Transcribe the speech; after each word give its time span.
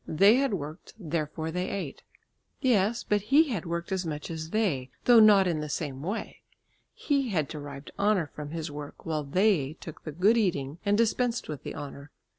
They 0.07 0.37
had 0.37 0.55
worked; 0.55 0.95
therefore 0.97 1.51
they 1.51 1.69
ate. 1.69 2.01
Yes, 2.59 3.03
but 3.03 3.21
he 3.21 3.49
had 3.49 3.67
worked 3.67 3.91
as 3.91 4.03
much 4.03 4.31
as 4.31 4.49
they, 4.49 4.89
though 5.05 5.19
not 5.19 5.45
in 5.45 5.59
the 5.61 5.69
same 5.69 6.01
way. 6.01 6.41
He 6.95 7.29
had 7.29 7.47
derived 7.47 7.91
honour 7.99 8.31
from 8.33 8.49
his 8.49 8.71
work, 8.71 9.05
while 9.05 9.23
they 9.23 9.73
took 9.73 10.03
the 10.03 10.11
good 10.11 10.37
eating 10.37 10.79
and 10.83 10.97
dispensed 10.97 11.47
with 11.47 11.61
the 11.61 11.75
honour. 11.75 12.09